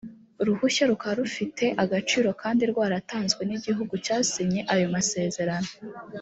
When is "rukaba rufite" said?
0.89-1.65